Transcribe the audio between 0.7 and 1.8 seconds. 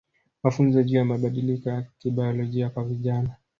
juu ya mabadiliko